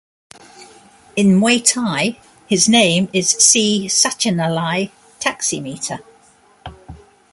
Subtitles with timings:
[1.15, 2.17] In Muay thai
[2.47, 4.89] his name is Si Satchanalai
[5.19, 5.99] Taxi Meter.